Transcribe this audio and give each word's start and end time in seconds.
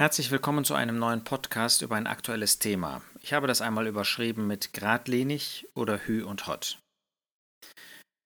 Herzlich 0.00 0.30
willkommen 0.30 0.64
zu 0.64 0.72
einem 0.72 0.98
neuen 0.98 1.24
Podcast 1.24 1.82
über 1.82 1.96
ein 1.96 2.06
aktuelles 2.06 2.58
Thema. 2.58 3.02
Ich 3.20 3.34
habe 3.34 3.46
das 3.46 3.60
einmal 3.60 3.86
überschrieben 3.86 4.46
mit 4.46 4.72
Gradlinig 4.72 5.68
oder 5.74 5.98
Hü 6.06 6.24
und 6.24 6.46
Hot. 6.46 6.78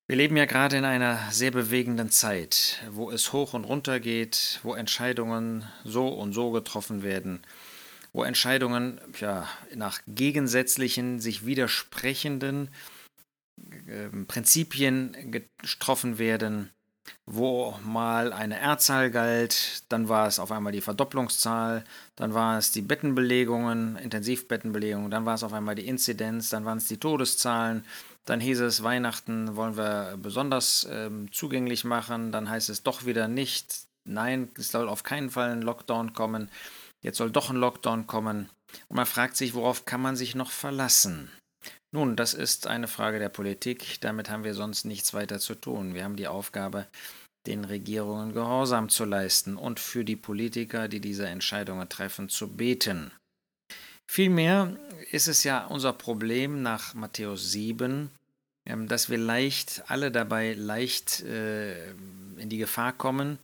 Wir 0.07 0.15
leben 0.17 0.37
ja 0.37 0.45
gerade 0.45 0.77
in 0.77 0.85
einer 0.85 1.19
sehr 1.33 1.51
bewegenden 1.51 2.13
Zeit, 2.13 2.81
wo 2.91 3.11
es 3.11 3.33
hoch 3.33 3.55
und 3.55 3.65
runter 3.65 3.99
geht, 3.99 4.61
wo 4.63 4.75
Entscheidungen 4.75 5.65
so 5.83 6.07
und 6.07 6.33
so 6.33 6.53
getroffen 6.53 7.03
werden, 7.03 7.45
wo 8.13 8.23
Entscheidungen 8.23 9.01
ja, 9.19 9.49
nach 9.75 10.01
gegensätzlichen, 10.07 11.19
sich 11.19 11.45
widersprechenden 11.45 12.69
äh, 13.89 14.11
Prinzipien 14.29 15.33
getroffen 15.33 16.19
werden, 16.19 16.71
wo 17.27 17.79
mal 17.83 18.33
eine 18.33 18.59
R-Zahl 18.59 19.11
galt, 19.11 19.85
dann 19.89 20.09
war 20.09 20.27
es 20.27 20.39
auf 20.39 20.53
einmal 20.53 20.73
die 20.73 20.81
Verdopplungszahl, 20.81 21.85
dann 22.17 22.35
war 22.35 22.59
es 22.59 22.73
die 22.73 22.83
Bettenbelegungen, 22.83 23.97
Intensivbettenbelegungen, 23.97 25.11
dann 25.11 25.25
war 25.25 25.35
es 25.35 25.43
auf 25.43 25.53
einmal 25.53 25.75
die 25.75 25.87
Inzidenz, 25.87 26.51
dann 26.51 26.65
waren 26.65 26.79
es 26.79 26.89
die 26.89 26.99
Todeszahlen, 26.99 27.85
dann 28.25 28.41
hieß 28.41 28.61
es, 28.61 28.83
Weihnachten 28.83 29.57
wollen 29.57 29.77
wir 29.77 30.19
besonders 30.21 30.87
ähm, 30.91 31.31
zugänglich 31.33 31.85
machen, 31.85 32.33
dann 32.33 32.49
heißt 32.49 32.69
es 32.69 32.83
doch 32.83 33.07
wieder 33.07 33.29
nicht, 33.29 33.87
nein, 34.05 34.51
es 34.59 34.71
soll 34.71 34.89
auf 34.89 35.03
keinen 35.03 35.31
Fall 35.31 35.51
ein 35.51 35.63
Lockdown 35.63 36.13
kommen, 36.13 36.51
jetzt 37.03 37.19
soll 37.19 37.31
doch 37.31 37.51
ein 37.51 37.57
Lockdown 37.57 38.07
kommen. 38.07 38.51
Und 38.89 38.97
man 38.97 39.07
fragt 39.07 39.37
sich, 39.37 39.55
worauf 39.55 39.85
kann 39.85 40.03
man 40.03 40.17
sich 40.17 40.35
noch 40.35 40.51
verlassen? 40.51 41.31
Nun, 41.95 42.17
das 42.17 42.35
ist 42.35 42.67
eine 42.67 42.89
Frage 42.89 43.21
der 43.21 43.29
Politik, 43.29 44.01
damit 44.01 44.29
haben 44.29 44.43
wir 44.43 44.55
sonst 44.55 44.85
nichts 44.85 45.15
weiter 45.15 45.39
zu 45.39 45.55
tun. 45.55 45.95
Wir 45.95 46.03
haben 46.03 46.17
die 46.17 46.27
Aufgabe, 46.27 46.89
den 47.47 47.65
Regierungen 47.65 48.33
Gehorsam 48.33 48.89
zu 48.89 49.05
leisten 49.05 49.57
und 49.57 49.79
für 49.79 50.05
die 50.05 50.17
Politiker, 50.17 50.89
die 50.89 50.99
diese 50.99 51.29
Entscheidungen 51.29 51.89
treffen, 51.89 52.29
zu 52.29 52.49
beten. 52.49 53.13
Vielmehr 54.09 54.77
ist 55.13 55.29
es 55.29 55.45
ja 55.45 55.67
unser 55.67 55.93
Problem 55.93 56.63
nach 56.63 56.95
Matthäus 56.95 57.53
7, 57.53 58.11
ähm, 58.67 58.89
dass 58.89 59.09
wir 59.09 59.19
leicht, 59.19 59.85
alle 59.87 60.11
dabei 60.11 60.55
leicht 60.55 61.21
äh, 61.21 61.93
in 61.93 62.49
die 62.49 62.59
Gefahr 62.59 62.93
kommen, 62.93 63.39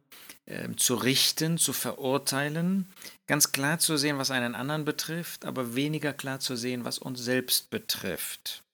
ähm, 0.51 0.77
zu 0.77 0.97
richten, 0.97 1.57
zu 1.59 1.73
verurteilen, 1.73 2.93
ganz 3.29 3.53
klar 3.53 3.79
zu 3.79 3.97
sehen, 3.97 4.19
was 4.19 4.33
einen 4.33 4.57
anderen 4.57 4.85
betrifft, 4.85 5.45
aber 5.45 5.77
weniger 5.77 6.13
klar 6.13 6.41
zu 6.41 6.57
sehen, 6.57 6.85
was 6.85 6.99
uns 6.99 7.21
selbst 7.21 7.71
betrifft. 7.71 8.65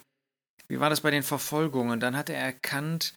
Wie 0.72 0.80
war 0.80 0.90
das 0.90 1.02
bei 1.02 1.12
den 1.12 1.22
Verfolgungen? 1.22 2.00
Dann 2.00 2.16
hat 2.16 2.30
er 2.30 2.38
erkannt, 2.38 3.16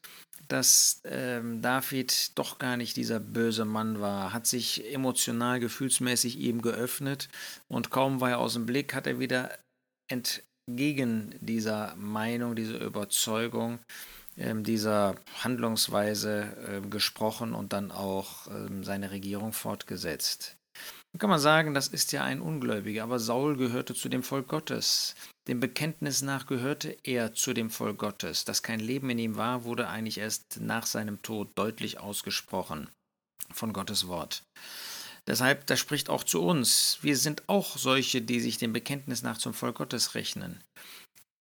dass 0.48 1.00
ähm, 1.04 1.62
David 1.62 2.36
doch 2.36 2.58
gar 2.58 2.76
nicht 2.76 2.96
dieser 2.96 3.20
böse 3.20 3.64
Mann 3.64 4.00
war, 4.00 4.32
hat 4.32 4.48
sich 4.48 4.92
emotional, 4.92 5.60
gefühlsmäßig 5.60 6.36
ihm 6.36 6.62
geöffnet 6.62 7.28
und 7.68 7.90
kaum 7.90 8.20
war 8.20 8.30
er 8.30 8.38
aus 8.40 8.54
dem 8.54 8.66
Blick, 8.66 8.92
hat 8.92 9.06
er 9.06 9.20
wieder 9.20 9.56
entgegen 10.10 11.36
dieser 11.40 11.94
Meinung, 11.94 12.56
dieser 12.56 12.80
Überzeugung, 12.80 13.78
ähm, 14.36 14.64
dieser 14.64 15.14
Handlungsweise 15.44 16.56
äh, 16.66 16.88
gesprochen 16.88 17.54
und 17.54 17.72
dann 17.72 17.92
auch 17.92 18.48
ähm, 18.48 18.82
seine 18.82 19.12
Regierung 19.12 19.52
fortgesetzt. 19.52 20.56
Kann 21.18 21.30
man 21.30 21.38
sagen, 21.38 21.74
das 21.74 21.86
ist 21.88 22.10
ja 22.10 22.24
ein 22.24 22.40
Ungläubiger, 22.40 23.04
aber 23.04 23.20
Saul 23.20 23.56
gehörte 23.56 23.94
zu 23.94 24.08
dem 24.08 24.24
Volk 24.24 24.48
Gottes. 24.48 25.14
Dem 25.46 25.60
Bekenntnis 25.60 26.22
nach 26.22 26.46
gehörte 26.46 26.96
er 27.04 27.34
zu 27.34 27.52
dem 27.52 27.70
Volk 27.70 27.98
Gottes. 27.98 28.44
Dass 28.44 28.64
kein 28.64 28.80
Leben 28.80 29.10
in 29.10 29.18
ihm 29.18 29.36
war, 29.36 29.64
wurde 29.64 29.88
eigentlich 29.88 30.18
erst 30.18 30.60
nach 30.60 30.86
seinem 30.86 31.22
Tod 31.22 31.52
deutlich 31.54 32.00
ausgesprochen 32.00 32.88
von 33.52 33.72
Gottes 33.72 34.08
Wort. 34.08 34.42
Deshalb, 35.26 35.66
das 35.66 35.78
spricht 35.78 36.10
auch 36.10 36.24
zu 36.24 36.42
uns. 36.42 36.98
Wir 37.00 37.16
sind 37.16 37.44
auch 37.48 37.78
solche, 37.78 38.20
die 38.20 38.40
sich 38.40 38.58
dem 38.58 38.72
Bekenntnis 38.72 39.22
nach 39.22 39.38
zum 39.38 39.54
Volk 39.54 39.76
Gottes 39.76 40.14
rechnen. 40.14 40.62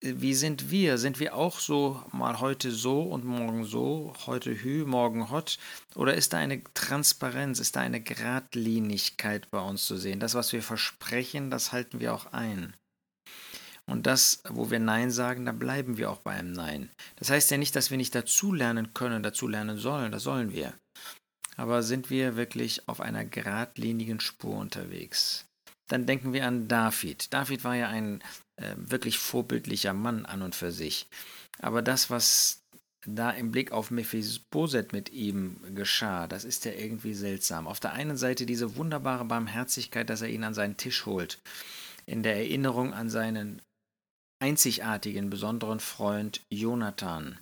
Wie 0.05 0.33
sind 0.33 0.69
wir? 0.69 0.97
Sind 0.97 1.21
wir 1.21 1.33
auch 1.33 1.59
so, 1.59 2.03
mal 2.11 2.41
heute 2.41 2.71
so 2.71 3.03
und 3.03 3.23
morgen 3.23 3.63
so, 3.63 4.13
heute 4.25 4.53
hü, 4.53 4.83
morgen 4.83 5.29
hot? 5.31 5.57
Oder 5.95 6.15
ist 6.15 6.33
da 6.33 6.39
eine 6.39 6.61
Transparenz, 6.73 7.61
ist 7.61 7.77
da 7.77 7.79
eine 7.79 8.01
Gradlinigkeit 8.01 9.49
bei 9.49 9.61
uns 9.61 9.85
zu 9.85 9.95
sehen? 9.95 10.19
Das, 10.19 10.33
was 10.33 10.51
wir 10.51 10.61
versprechen, 10.61 11.49
das 11.49 11.71
halten 11.71 12.01
wir 12.01 12.13
auch 12.13 12.33
ein. 12.33 12.75
Und 13.85 14.05
das, 14.05 14.41
wo 14.49 14.69
wir 14.69 14.79
Nein 14.79 15.09
sagen, 15.09 15.45
da 15.45 15.53
bleiben 15.53 15.95
wir 15.95 16.11
auch 16.11 16.19
bei 16.19 16.31
einem 16.31 16.51
Nein. 16.51 16.89
Das 17.15 17.29
heißt 17.29 17.49
ja 17.51 17.57
nicht, 17.57 17.73
dass 17.73 17.89
wir 17.89 17.97
nicht 17.97 18.13
dazulernen 18.13 18.93
können, 18.93 19.23
dazulernen 19.23 19.77
sollen, 19.77 20.11
das 20.11 20.23
sollen 20.23 20.51
wir. 20.51 20.73
Aber 21.55 21.81
sind 21.81 22.09
wir 22.09 22.35
wirklich 22.35 22.89
auf 22.89 22.99
einer 22.99 23.23
geradlinigen 23.23 24.19
Spur 24.19 24.57
unterwegs? 24.57 25.45
Dann 25.87 26.05
denken 26.05 26.33
wir 26.33 26.45
an 26.45 26.67
David. 26.67 27.33
David 27.33 27.63
war 27.63 27.75
ja 27.75 27.87
ein 27.87 28.21
äh, 28.55 28.75
wirklich 28.77 29.17
vorbildlicher 29.17 29.93
Mann 29.93 30.25
an 30.25 30.41
und 30.41 30.55
für 30.55 30.71
sich. 30.71 31.07
Aber 31.59 31.81
das, 31.81 32.09
was 32.09 32.63
da 33.05 33.31
im 33.31 33.51
Blick 33.51 33.71
auf 33.71 33.91
Mephiboset 33.91 34.93
mit 34.93 35.11
ihm 35.11 35.57
geschah, 35.75 36.27
das 36.27 36.45
ist 36.45 36.65
ja 36.65 36.71
irgendwie 36.71 37.13
seltsam. 37.13 37.67
Auf 37.67 37.79
der 37.79 37.93
einen 37.93 38.17
Seite 38.17 38.45
diese 38.45 38.75
wunderbare 38.75 39.25
Barmherzigkeit, 39.25 40.09
dass 40.09 40.21
er 40.21 40.29
ihn 40.29 40.43
an 40.43 40.53
seinen 40.53 40.77
Tisch 40.77 41.05
holt, 41.05 41.41
in 42.05 42.23
der 42.23 42.35
Erinnerung 42.35 42.93
an 42.93 43.09
seinen 43.09 43.61
einzigartigen, 44.41 45.29
besonderen 45.29 45.79
Freund 45.79 46.41
Jonathan. 46.49 47.37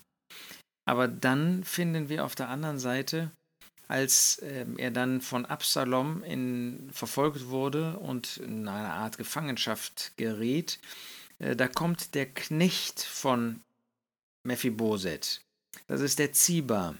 Aber 0.87 1.07
dann 1.07 1.63
finden 1.63 2.09
wir 2.09 2.25
auf 2.25 2.35
der 2.35 2.49
anderen 2.49 2.79
Seite, 2.79 3.31
als 3.91 4.39
äh, 4.39 4.65
er 4.77 4.89
dann 4.89 5.19
von 5.19 5.45
Absalom 5.45 6.23
in, 6.23 6.89
verfolgt 6.93 7.49
wurde 7.49 7.97
und 7.97 8.37
in 8.37 8.65
eine 8.67 8.93
Art 8.93 9.17
Gefangenschaft 9.17 10.13
geriet, 10.15 10.79
äh, 11.39 11.57
da 11.57 11.67
kommt 11.67 12.15
der 12.15 12.25
Knecht 12.25 13.01
von 13.01 13.61
Mephiboset. 14.43 15.41
Das 15.87 15.99
ist 15.99 16.19
der 16.19 16.31
Ziba. 16.31 16.95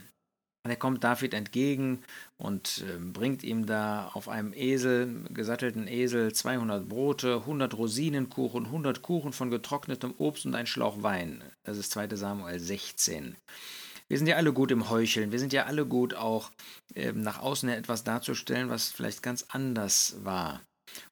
Er 0.63 0.75
kommt 0.75 1.03
David 1.03 1.33
entgegen 1.33 2.03
und 2.37 2.83
äh, 2.85 2.97
bringt 2.99 3.41
ihm 3.43 3.65
da 3.65 4.11
auf 4.13 4.27
einem 4.27 4.51
Esel, 4.53 5.23
gesattelten 5.29 5.87
Esel, 5.87 6.33
200 6.33 6.89
Brote, 6.89 7.35
100 7.37 7.73
Rosinenkuchen, 7.73 8.65
100 8.65 9.01
Kuchen 9.01 9.31
von 9.31 9.49
getrocknetem 9.49 10.13
Obst 10.17 10.45
und 10.45 10.55
ein 10.55 10.67
Schlauch 10.67 11.01
Wein. 11.01 11.41
Das 11.63 11.77
ist 11.77 11.91
2 11.91 12.15
Samuel 12.15 12.59
16. 12.59 13.37
Wir 14.11 14.17
sind 14.17 14.27
ja 14.27 14.35
alle 14.35 14.51
gut 14.51 14.71
im 14.71 14.89
Heucheln. 14.89 15.31
Wir 15.31 15.39
sind 15.39 15.53
ja 15.53 15.67
alle 15.67 15.85
gut 15.85 16.15
auch 16.15 16.51
äh, 16.95 17.13
nach 17.13 17.39
außen 17.39 17.69
etwas 17.69 18.03
darzustellen, 18.03 18.69
was 18.69 18.91
vielleicht 18.91 19.23
ganz 19.23 19.45
anders 19.47 20.17
war. 20.25 20.59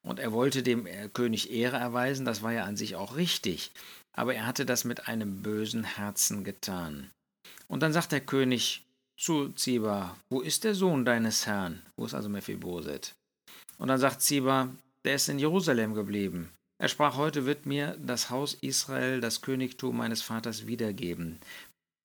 Und 0.01 0.19
er 0.19 0.33
wollte 0.33 0.63
dem 0.63 0.85
äh, 0.85 1.07
König 1.07 1.49
Ehre 1.49 1.77
erweisen, 1.77 2.25
das 2.25 2.43
war 2.43 2.51
ja 2.51 2.65
an 2.65 2.75
sich 2.75 2.97
auch 2.97 3.15
richtig. 3.15 3.71
Aber 4.11 4.35
er 4.35 4.45
hatte 4.45 4.65
das 4.65 4.83
mit 4.83 5.07
einem 5.07 5.41
bösen 5.41 5.85
Herzen 5.85 6.43
getan. 6.43 7.09
Und 7.69 7.83
dann 7.83 7.93
sagt 7.93 8.11
der 8.11 8.19
König, 8.19 8.83
zu 9.17 9.47
Ziba, 9.53 10.17
wo 10.29 10.41
ist 10.41 10.65
der 10.65 10.75
Sohn 10.75 11.05
deines 11.05 11.47
Herrn? 11.47 11.81
Wo 11.95 12.05
ist 12.05 12.13
also 12.13 12.27
Mephiboset? 12.27 13.13
Und 13.77 13.87
dann 13.87 13.99
sagt 13.99 14.21
Ziba, 14.21 14.75
der 15.05 15.15
ist 15.15 15.29
in 15.29 15.39
Jerusalem 15.39 15.93
geblieben. 15.93 16.51
Er 16.81 16.87
sprach, 16.87 17.17
heute 17.17 17.45
wird 17.45 17.65
mir 17.65 17.97
das 17.99 18.29
Haus 18.29 18.53
Israel, 18.53 19.19
das 19.19 19.41
Königtum 19.41 19.97
meines 19.97 20.21
Vaters 20.21 20.65
wiedergeben. 20.65 21.39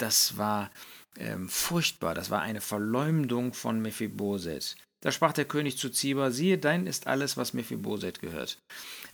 Das 0.04 0.36
war 0.36 0.70
ähm, 1.16 1.48
furchtbar, 1.48 2.14
das 2.14 2.28
war 2.28 2.42
eine 2.42 2.60
Verleumdung 2.60 3.54
von 3.54 3.80
Mephiboset. 3.80 4.76
Da 5.00 5.10
sprach 5.10 5.32
der 5.32 5.46
König 5.46 5.78
zu 5.78 5.88
Ziba, 5.88 6.30
siehe, 6.30 6.58
dein 6.58 6.86
ist 6.86 7.06
alles, 7.06 7.38
was 7.38 7.54
Mephiboset 7.54 8.20
gehört. 8.20 8.58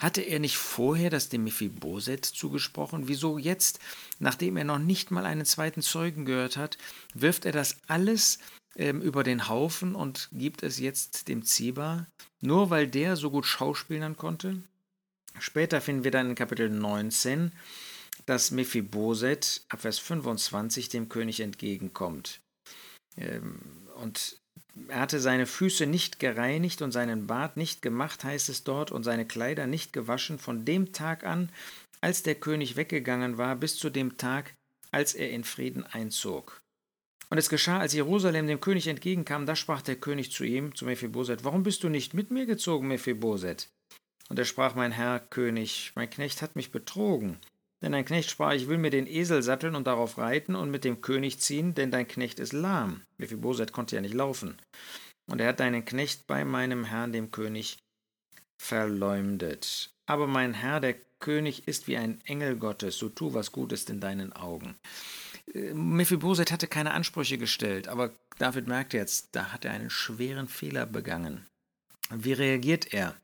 Hatte 0.01 0.21
er 0.21 0.41
nicht 0.41 0.57
vorher 0.57 1.09
das 1.09 1.29
dem 1.29 1.45
Mephiboset 1.45 2.25
zugesprochen? 2.25 3.07
Wieso 3.07 3.39
jetzt, 3.39 3.79
nachdem 4.19 4.57
er 4.57 4.65
noch 4.65 4.81
nicht 4.81 5.13
mal 5.13 5.27
einen 5.27 5.45
zweiten 5.45 5.81
Zeugen 5.81 6.25
gehört 6.25 6.57
hat, 6.57 6.77
wirft 7.15 7.45
er 7.45 7.53
das 7.53 7.77
alles 7.87 8.41
ähm, 8.75 9.01
über 9.01 9.23
den 9.23 9.47
Haufen 9.47 9.95
und 9.95 10.29
gibt 10.33 10.65
es 10.65 10.81
jetzt 10.81 11.29
dem 11.29 11.45
Ziba, 11.45 12.09
nur 12.41 12.71
weil 12.71 12.89
der 12.89 13.15
so 13.15 13.31
gut 13.31 13.47
schauspielern 13.47 14.17
konnte. 14.17 14.61
Später 15.39 15.81
finden 15.81 16.03
wir 16.03 16.11
dann 16.11 16.31
in 16.31 16.35
Kapitel 16.35 16.69
19, 16.69 17.53
dass 18.27 18.51
Mephiboset 18.51 19.63
ab 19.69 19.81
Vers 19.81 19.99
25 19.99 20.89
dem 20.89 21.09
König 21.09 21.41
entgegenkommt. 21.41 22.41
Ähm, 23.17 23.61
und 23.97 24.41
er 24.89 25.01
hatte 25.01 25.21
seine 25.21 25.47
Füße 25.47 25.87
nicht 25.87 26.19
gereinigt 26.19 26.83
und 26.83 26.93
seinen 26.93 27.27
Bart 27.27 27.57
nicht 27.57 27.83
gemacht, 27.83 28.25
heißt 28.25 28.49
es 28.49 28.65
dort, 28.65 28.93
und 28.93 29.05
seine 29.05 29.27
Kleider 29.27 29.67
nicht 29.67 29.93
gewaschen 29.93 30.39
von 30.39 30.65
dem 30.65 30.93
Tag 30.93 31.25
an, 31.25 31.51
als 32.01 32.23
der 32.23 32.35
König 32.35 32.77
weggegangen 32.77 33.37
war, 33.37 33.57
bis 33.57 33.77
zu 33.77 33.91
dem 33.91 34.17
Tag, 34.17 34.55
als 34.91 35.15
er 35.15 35.31
in 35.31 35.45
Frieden 35.45 35.85
einzog. 35.85 36.63
Und 37.29 37.39
es 37.39 37.49
geschah, 37.49 37.79
als 37.79 37.93
Jerusalem 37.93 38.49
dem 38.49 38.61
König 38.61 38.89
entgegenkam, 38.89 39.47
da 39.47 39.55
sprach 39.55 39.83
der 39.83 39.97
König 39.97 40.33
zu 40.33 40.43
ihm, 40.45 40.75
zu 40.75 40.85
Mephiboset, 40.85 41.45
Warum 41.45 41.63
bist 41.63 41.85
du 41.85 41.89
nicht 41.89 42.13
mit 42.13 42.31
mir 42.31 42.47
gezogen, 42.47 42.89
Mephiboset? 42.89 43.69
Und 44.29 44.39
er 44.39 44.45
sprach, 44.45 44.75
Mein 44.75 44.91
Herr, 44.91 45.21
König, 45.21 45.93
mein 45.95 46.11
Knecht 46.11 46.43
hat 46.43 46.57
mich 46.57 46.73
betrogen. 46.73 47.39
Denn 47.83 47.93
dein 47.93 48.05
Knecht 48.05 48.31
sprach, 48.31 48.53
ich 48.53 48.69
will 48.69 48.79
mir 48.79 48.91
den 48.91 49.07
Esel 49.07 49.43
satteln 49.43 49.75
und 49.75 49.87
darauf 49.87 50.19
reiten 50.19 50.55
und 50.55 50.71
mit 50.71 50.85
dem 50.85 51.01
König 51.01 51.41
ziehen, 51.41 51.75
denn 51.75 51.91
dein 51.91 52.07
Knecht 52.07 52.39
ist 52.39 52.53
lahm. 52.53 53.03
Mephiboset 53.17 53.73
konnte 53.73 53.97
ja 53.97 54.03
nicht 54.03 54.15
laufen. 54.15 54.57
Und 55.27 55.41
er 55.41 55.49
hat 55.49 55.61
deinen 55.61 55.85
Knecht 55.85 56.27
bei 56.27 56.45
meinem 56.45 56.85
Herrn, 56.85 57.13
dem 57.13 57.31
König, 57.31 57.79
verleumdet. 58.61 59.91
Aber 60.07 60.27
mein 60.27 60.53
Herr, 60.53 60.81
der 60.81 60.97
König, 61.21 61.69
ist 61.69 61.87
wie 61.87 61.97
ein 61.97 62.21
Engel 62.25 62.57
Gottes, 62.57 62.99
so 62.99 63.09
tu, 63.09 63.33
was 63.33 63.53
gut 63.53 63.73
ist 63.73 63.89
in 63.89 64.01
deinen 64.01 64.33
Augen. 64.33 64.77
Äh, 65.55 65.73
Mephiboset 65.73 66.53
hatte 66.53 66.67
keine 66.67 66.93
Ansprüche 66.93 67.39
gestellt, 67.39 67.89
aber 67.89 68.13
David 68.39 68.67
merkte 68.67 68.97
jetzt, 68.97 69.29
da 69.33 69.53
hat 69.53 69.65
er 69.65 69.73
einen 69.73 69.91
schweren 69.91 70.49
Fehler 70.49 70.87
begangen. 70.87 71.47
Wie 72.11 72.33
reagiert 72.33 72.93
er? 72.93 73.15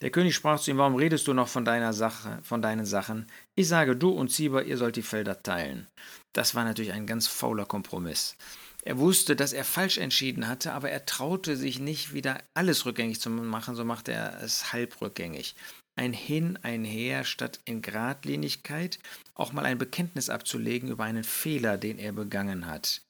Der 0.00 0.10
König 0.10 0.34
sprach 0.34 0.60
zu 0.60 0.70
ihm, 0.70 0.78
warum 0.78 0.94
redest 0.96 1.26
du 1.26 1.32
noch 1.32 1.48
von 1.48 1.64
deiner 1.64 1.92
Sache, 1.92 2.38
von 2.42 2.62
deinen 2.62 2.86
Sachen? 2.86 3.26
Ich 3.54 3.68
sage, 3.68 3.96
du 3.96 4.10
und 4.10 4.30
Ziba, 4.30 4.60
ihr 4.60 4.76
sollt 4.76 4.96
die 4.96 5.02
Felder 5.02 5.42
teilen. 5.42 5.86
Das 6.32 6.54
war 6.54 6.64
natürlich 6.64 6.92
ein 6.92 7.06
ganz 7.06 7.26
fauler 7.26 7.66
Kompromiss. 7.66 8.36
Er 8.82 8.98
wusste, 8.98 9.34
dass 9.34 9.52
er 9.52 9.64
falsch 9.64 9.98
entschieden 9.98 10.46
hatte, 10.46 10.72
aber 10.72 10.90
er 10.90 11.06
traute 11.06 11.56
sich 11.56 11.80
nicht, 11.80 12.12
wieder 12.12 12.40
alles 12.54 12.86
rückgängig 12.86 13.20
zu 13.20 13.30
machen, 13.30 13.74
so 13.74 13.84
machte 13.84 14.12
er 14.12 14.40
es 14.42 14.72
halb 14.72 15.00
rückgängig. 15.00 15.56
Ein 15.96 16.12
Hin, 16.12 16.58
ein 16.62 16.84
Her, 16.84 17.24
statt 17.24 17.58
in 17.64 17.82
Gradlinigkeit 17.82 18.98
auch 19.34 19.52
mal 19.52 19.64
ein 19.64 19.78
Bekenntnis 19.78 20.30
abzulegen 20.30 20.90
über 20.90 21.04
einen 21.04 21.24
Fehler, 21.24 21.78
den 21.78 21.98
er 21.98 22.12
begangen 22.12 22.66
hat. 22.66 23.02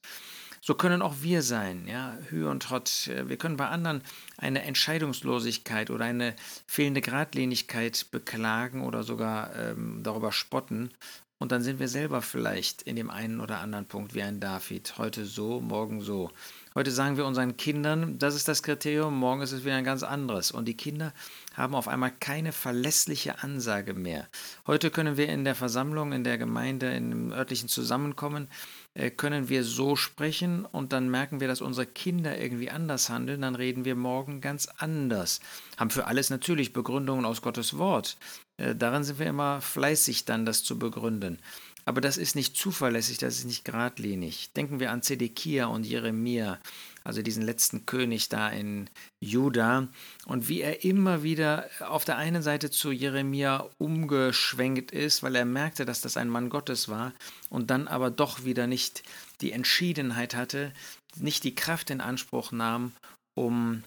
So 0.66 0.74
können 0.74 1.00
auch 1.00 1.14
wir 1.20 1.42
sein, 1.42 1.86
ja, 1.86 2.18
Hü 2.28 2.48
und 2.48 2.70
Hott. 2.70 3.08
Wir 3.26 3.36
können 3.36 3.56
bei 3.56 3.68
anderen 3.68 4.02
eine 4.36 4.62
Entscheidungslosigkeit 4.62 5.90
oder 5.90 6.06
eine 6.06 6.34
fehlende 6.66 7.00
Gradlinigkeit 7.00 8.06
beklagen 8.10 8.82
oder 8.82 9.04
sogar 9.04 9.54
ähm, 9.54 10.00
darüber 10.02 10.32
spotten. 10.32 10.90
Und 11.38 11.52
dann 11.52 11.62
sind 11.62 11.78
wir 11.78 11.86
selber 11.86 12.20
vielleicht 12.20 12.82
in 12.82 12.96
dem 12.96 13.10
einen 13.10 13.38
oder 13.38 13.60
anderen 13.60 13.86
Punkt 13.86 14.14
wie 14.14 14.24
ein 14.24 14.40
David. 14.40 14.98
Heute 14.98 15.24
so, 15.24 15.60
morgen 15.60 16.00
so. 16.00 16.32
Heute 16.76 16.90
sagen 16.90 17.16
wir 17.16 17.24
unseren 17.24 17.56
Kindern, 17.56 18.18
das 18.18 18.34
ist 18.34 18.48
das 18.48 18.62
Kriterium, 18.62 19.18
morgen 19.18 19.40
ist 19.40 19.52
es 19.52 19.64
wieder 19.64 19.76
ein 19.76 19.84
ganz 19.84 20.02
anderes. 20.02 20.50
Und 20.50 20.66
die 20.66 20.76
Kinder 20.76 21.14
haben 21.54 21.74
auf 21.74 21.88
einmal 21.88 22.10
keine 22.10 22.52
verlässliche 22.52 23.42
Ansage 23.42 23.94
mehr. 23.94 24.28
Heute 24.66 24.90
können 24.90 25.16
wir 25.16 25.30
in 25.30 25.44
der 25.44 25.54
Versammlung, 25.54 26.12
in 26.12 26.22
der 26.22 26.36
Gemeinde, 26.36 26.94
im 26.94 27.32
örtlichen 27.32 27.70
Zusammenkommen 27.70 28.48
äh, 28.92 29.10
können 29.10 29.48
wir 29.48 29.64
so 29.64 29.96
sprechen 29.96 30.66
und 30.66 30.92
dann 30.92 31.10
merken 31.10 31.40
wir, 31.40 31.48
dass 31.48 31.62
unsere 31.62 31.86
Kinder 31.86 32.38
irgendwie 32.38 32.68
anders 32.68 33.08
handeln, 33.08 33.40
dann 33.40 33.54
reden 33.54 33.86
wir 33.86 33.94
morgen 33.94 34.42
ganz 34.42 34.68
anders. 34.76 35.40
Haben 35.78 35.88
für 35.88 36.06
alles 36.06 36.28
natürlich 36.28 36.74
Begründungen 36.74 37.24
aus 37.24 37.40
Gottes 37.40 37.78
Wort. 37.78 38.18
Äh, 38.58 38.74
daran 38.74 39.02
sind 39.02 39.18
wir 39.18 39.26
immer 39.26 39.62
fleißig 39.62 40.26
dann, 40.26 40.44
das 40.44 40.62
zu 40.62 40.78
begründen. 40.78 41.38
Aber 41.88 42.00
das 42.00 42.16
ist 42.16 42.34
nicht 42.34 42.56
zuverlässig, 42.56 43.18
das 43.18 43.38
ist 43.38 43.44
nicht 43.44 43.64
geradlinig. 43.64 44.50
Denken 44.54 44.80
wir 44.80 44.90
an 44.90 45.02
Zedekia 45.02 45.66
und 45.66 45.86
Jeremia, 45.86 46.58
also 47.04 47.22
diesen 47.22 47.44
letzten 47.44 47.86
König 47.86 48.28
da 48.28 48.48
in 48.50 48.90
Juda, 49.20 49.86
und 50.26 50.48
wie 50.48 50.62
er 50.62 50.82
immer 50.82 51.22
wieder 51.22 51.70
auf 51.78 52.04
der 52.04 52.16
einen 52.16 52.42
Seite 52.42 52.72
zu 52.72 52.90
Jeremia 52.90 53.70
umgeschwenkt 53.78 54.90
ist, 54.90 55.22
weil 55.22 55.36
er 55.36 55.44
merkte, 55.44 55.84
dass 55.84 56.00
das 56.00 56.16
ein 56.16 56.28
Mann 56.28 56.50
Gottes 56.50 56.88
war, 56.88 57.12
und 57.50 57.70
dann 57.70 57.86
aber 57.86 58.10
doch 58.10 58.44
wieder 58.44 58.66
nicht 58.66 59.04
die 59.40 59.52
Entschiedenheit 59.52 60.34
hatte, 60.34 60.72
nicht 61.14 61.44
die 61.44 61.54
Kraft 61.54 61.90
in 61.90 62.00
Anspruch 62.00 62.50
nahm, 62.50 62.90
um 63.34 63.84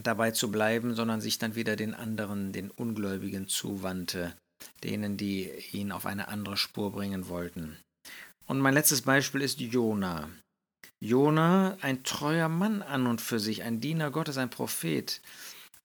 dabei 0.00 0.30
zu 0.30 0.52
bleiben, 0.52 0.94
sondern 0.94 1.20
sich 1.20 1.40
dann 1.40 1.56
wieder 1.56 1.74
den 1.74 1.92
anderen, 1.92 2.52
den 2.52 2.70
Ungläubigen 2.70 3.48
zuwandte 3.48 4.32
denen, 4.84 5.16
die 5.16 5.50
ihn 5.72 5.92
auf 5.92 6.06
eine 6.06 6.28
andere 6.28 6.56
Spur 6.56 6.92
bringen 6.92 7.28
wollten. 7.28 7.76
Und 8.46 8.60
mein 8.60 8.74
letztes 8.74 9.02
Beispiel 9.02 9.40
ist 9.40 9.60
Jona. 9.60 10.28
Jona, 11.00 11.76
ein 11.80 12.04
treuer 12.04 12.48
Mann 12.48 12.82
an 12.82 13.06
und 13.06 13.20
für 13.20 13.40
sich, 13.40 13.62
ein 13.62 13.80
Diener 13.80 14.10
Gottes, 14.10 14.38
ein 14.38 14.50
Prophet. 14.50 15.20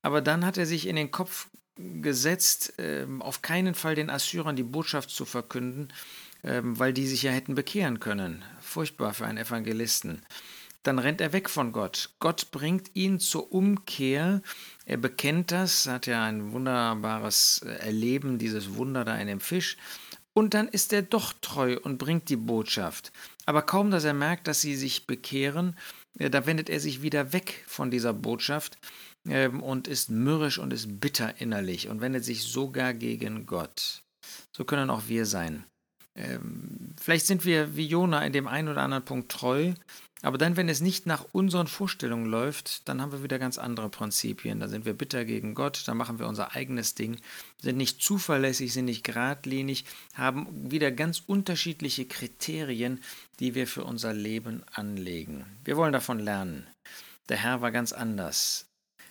Aber 0.01 0.21
dann 0.21 0.45
hat 0.45 0.57
er 0.57 0.65
sich 0.65 0.88
in 0.88 0.95
den 0.95 1.12
Kopf 1.12 1.47
gesetzt, 1.75 2.74
ähm, 2.77 3.21
auf 3.21 3.41
keinen 3.41 3.75
Fall 3.75 3.95
den 3.95 4.09
Assyrern 4.09 4.56
die 4.56 4.63
Botschaft 4.63 5.09
zu 5.09 5.25
verkünden, 5.25 5.94
ähm, 6.44 6.77
weil 6.79 6.94
die 6.94 7.07
sich 7.07 7.24
ja 7.24 7.31
hätten 7.31 7.56
bekehren 7.56 8.00
können. 8.00 8.44
Furchtbar 8.62 9.13
für 9.13 9.25
einen 9.25 9.38
Evangelisten 9.38 10.21
dann 10.88 11.00
rennt 11.00 11.19
er 11.19 11.33
weg 11.33 11.50
von 11.50 11.74
Gott. 11.74 12.12
Gott 12.19 12.50
bringt 12.51 12.91
ihn 12.94 13.19
zur 13.19 13.51
Umkehr. 13.51 14.41
Er 14.88 14.95
bekennt 14.95 15.51
das, 15.51 15.86
hat 15.86 16.07
ja 16.07 16.24
ein 16.24 16.54
wunderbares 16.54 17.62
äh, 17.66 17.72
Erleben, 17.72 18.38
dieses 18.39 18.75
Wunder 18.75 19.04
da 19.04 19.18
in 19.18 19.28
dem 19.28 19.42
Fisch. 19.42 19.75
Und 20.34 20.54
dann 20.54 20.69
ist 20.69 20.94
er 20.94 21.01
doch 21.01 21.34
treu 21.42 21.78
und 21.84 21.98
bringt 21.98 22.30
die 22.30 22.38
Botschaft. 22.38 23.12
Aber 23.45 23.63
kaum, 23.63 23.92
dass 23.92 24.06
er 24.06 24.13
merkt, 24.13 24.48
dass 24.48 24.62
sie 24.62 24.75
sich 24.75 25.06
bekehren, 25.06 25.75
äh, 26.19 26.30
da 26.30 26.45
wendet 26.45 26.69
er 26.69 26.80
sich 26.80 27.01
wieder 27.01 27.34
weg 27.34 27.66
von 27.68 27.92
dieser 27.92 28.13
Botschaft 28.13 28.78
ähm, 29.28 29.62
und 29.62 29.89
ist 29.89 30.10
mürrisch 30.10 30.57
und 30.57 30.72
ist 30.72 31.01
bitter 31.01 31.42
innerlich 31.42 31.89
und 31.89 32.00
wendet 32.00 32.24
sich 32.24 32.44
sogar 32.44 32.94
gegen 32.94 33.45
Gott. 33.45 34.04
So 34.56 34.63
können 34.63 34.89
auch 34.89 35.10
wir 35.10 35.25
sein. 35.25 35.66
Ähm, 36.16 36.95
vielleicht 36.98 37.25
sind 37.25 37.44
wir 37.44 37.75
wie 37.75 37.88
Jona 37.88 38.25
in 38.25 38.31
dem 38.31 38.48
einen 38.48 38.69
oder 38.69 38.84
anderen 38.84 39.04
Punkt 39.04 39.30
treu, 39.30 39.74
aber 40.22 40.38
dann, 40.38 40.58
wenn 40.58 40.69
es 40.69 40.81
nicht 40.81 41.06
nach 41.06 41.25
unseren 41.31 41.68
Vorstellungen 41.68 42.25
läuft, 42.25 42.88
dann 42.90 43.02
haben 43.02 43.12
wir 43.12 43.24
wieder 43.24 43.39
ganz 43.39 43.58
andere 43.58 43.89
Prinzipien. 43.89 44.60
Da 44.60 44.68
sind 44.68 44.86
wir 44.86 44.94
bitter 44.94 45.25
gegen 45.25 45.53
Gott, 45.53 45.84
da 45.86 45.94
machen 45.94 46.20
wir 46.20 46.27
unser 46.27 46.56
eigenes 46.56 46.96
Ding, 46.96 47.18
sind 47.62 47.77
nicht 47.77 48.01
zuverlässig, 48.01 48.74
sind 48.74 48.86
nicht 48.86 49.03
geradlinig, 49.03 49.86
haben 50.15 50.72
wieder 50.72 50.91
ganz 50.91 51.22
unterschiedliche 51.25 52.06
Kriterien, 52.06 53.01
die 53.39 53.53
wir 53.53 53.68
für 53.68 53.84
unser 53.84 54.13
Leben 54.13 54.63
anlegen. 54.72 55.46
Wir 55.63 55.77
wollen 55.77 55.94
davon 55.94 56.20
lernen. 56.20 56.68
Der 57.30 57.38
Herr 57.38 57.62
war 57.62 57.72
ganz 57.72 57.94
anders. 57.94 58.65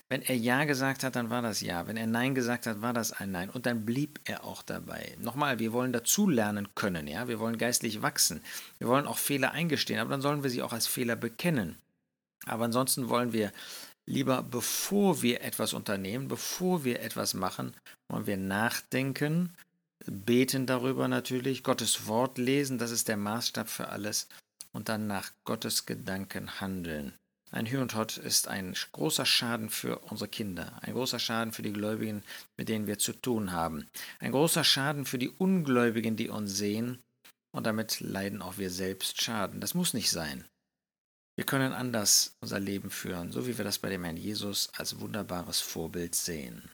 Wenn 0.09 0.23
er 0.23 0.37
Ja 0.37 0.65
gesagt 0.65 1.03
hat, 1.03 1.17
dann 1.17 1.31
war 1.31 1.43
das 1.43 1.61
Ja. 1.61 1.87
Wenn 1.87 1.97
er 1.97 2.07
Nein 2.07 2.35
gesagt 2.35 2.67
hat, 2.67 2.81
war 2.81 2.93
das 2.93 3.13
ein 3.13 3.33
Nein. 3.33 3.51
Und 3.51 3.67
dann 3.67 3.85
blieb 3.85 4.21
er 4.25 4.45
auch 4.45 4.63
dabei. 4.63 5.17
Nochmal, 5.21 5.59
wir 5.59 5.73
wollen 5.73 5.93
dazulernen 5.93 6.69
können, 6.75 7.09
ja. 7.09 7.29
Wir 7.29 7.41
wollen 7.41 7.59
geistlich 7.59 8.03
wachsen. 8.03 8.43
Wir 8.79 8.89
wollen 8.89 9.07
auch 9.07 9.19
Fehler 9.19 9.53
eingestehen, 9.53 9.99
aber 9.99 10.11
dann 10.11 10.23
sollen 10.23 10.43
wir 10.43 10.51
sie 10.51 10.63
auch 10.63 10.73
als 10.73 10.87
Fehler 10.87 11.17
bekennen. 11.17 11.77
Aber 12.45 12.65
ansonsten 12.65 13.09
wollen 13.09 13.33
wir 13.33 13.53
lieber, 14.07 14.43
bevor 14.43 15.23
wir 15.23 15.43
etwas 15.43 15.73
unternehmen, 15.73 16.29
bevor 16.29 16.85
wir 16.85 17.01
etwas 17.03 17.35
machen, 17.35 17.77
wollen 18.09 18.27
wir 18.27 18.37
nachdenken, 18.37 19.53
beten 20.05 20.67
darüber 20.67 21.09
natürlich, 21.09 21.65
Gottes 21.65 22.07
Wort 22.07 22.39
lesen, 22.39 22.79
das 22.79 22.93
ist 22.93 23.09
der 23.09 23.17
Maßstab 23.17 23.69
für 23.69 23.89
alles, 23.89 24.29
und 24.73 24.89
dann 24.89 25.07
nach 25.07 25.33
Gottes 25.45 25.87
Gedanken 25.87 26.61
handeln. 26.61 27.15
Ein 27.53 27.67
Hü 27.67 27.79
und 27.79 27.95
Hott 27.95 28.17
ist 28.17 28.49
ein 28.49 28.75
großer 28.93 29.25
Schaden 29.25 29.71
für 29.71 29.99
unsere 30.01 30.29
Kinder, 30.29 30.79
ein 30.83 30.95
großer 30.95 31.19
Schaden 31.19 31.53
für 31.53 31.63
die 31.63 31.73
Gläubigen, 31.73 32.23
mit 32.57 32.69
denen 32.69 32.87
wir 32.87 32.99
zu 32.99 33.13
tun 33.13 33.53
haben, 33.53 33.89
ein 34.19 34.33
großer 34.33 34.65
Schaden 34.65 35.05
für 35.05 35.19
die 35.19 35.31
Ungläubigen, 35.31 36.17
die 36.17 36.29
uns 36.29 36.57
sehen, 36.57 37.03
und 37.53 37.65
damit 37.65 38.01
leiden 38.01 38.43
auch 38.43 38.59
wir 38.59 38.71
selbst 38.71 39.23
Schaden. 39.23 39.61
Das 39.61 39.75
muss 39.75 39.95
nicht 39.95 40.11
sein. 40.11 40.45
Wir 41.37 41.47
können 41.47 41.73
anders 41.73 42.37
unser 42.41 42.61
Leben 42.61 42.91
führen, 42.91 43.31
so 43.31 43.47
wie 43.47 43.57
wir 43.57 43.65
das 43.65 43.79
bei 43.79 43.89
dem 43.91 44.05
Herrn 44.05 44.17
Jesus 44.17 44.69
als 44.77 45.01
wunderbares 45.01 45.61
Vorbild 45.61 46.15
sehen. 46.15 46.71